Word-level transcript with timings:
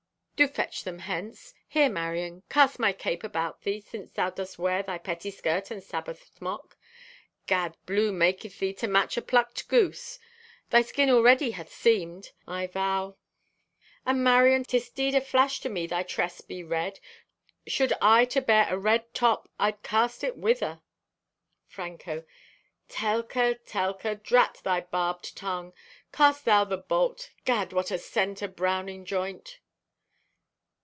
Do 0.35 0.47
fetch 0.47 0.85
them 0.85 0.97
hence. 0.97 1.53
Here, 1.67 1.87
Marion, 1.87 2.41
cast 2.49 2.79
my 2.79 2.93
cape 2.93 3.23
about 3.23 3.61
thee, 3.61 3.79
since 3.79 4.11
thou 4.11 4.31
dost 4.31 4.57
wear 4.57 4.81
thy 4.81 4.97
pettiskirt 4.97 5.69
and 5.69 5.83
Sabboth 5.83 6.25
smock. 6.35 6.75
Gad! 7.45 7.77
Blue 7.85 8.11
maketh 8.11 8.57
thee 8.57 8.73
to 8.73 8.87
match 8.87 9.17
a 9.17 9.21
plucked 9.21 9.67
goose. 9.67 10.17
Thy 10.71 10.81
skin 10.81 11.11
already 11.11 11.51
hath 11.51 11.71
seamed, 11.71 12.31
I 12.47 12.65
vow. 12.65 13.17
And, 14.03 14.23
Marion, 14.23 14.63
'tis 14.63 14.89
'deed 14.89 15.13
a 15.13 15.21
flash 15.21 15.59
to 15.59 15.69
me 15.69 15.85
thy 15.85 16.01
tress 16.01 16.41
be 16.41 16.63
red! 16.63 16.99
Should 17.67 17.93
I 18.01 18.25
to 18.25 18.41
bear 18.41 18.65
a 18.67 18.79
red 18.79 19.13
top 19.13 19.47
I'd 19.59 19.83
cast 19.83 20.23
it 20.23 20.37
whither." 20.37 20.81
(Franco) 21.67 22.23
"Telka, 22.89 23.59
Telka, 23.67 24.15
drat 24.15 24.59
thy 24.63 24.81
barbed 24.81 25.37
tung! 25.37 25.73
Cast 26.11 26.45
thou 26.45 26.63
the 26.63 26.77
bolt. 26.77 27.29
Gad! 27.45 27.73
What 27.73 27.91
a 27.91 27.99
scent 27.99 28.41
o' 28.41 28.47
browning 28.47 29.05
joint!" 29.05 29.59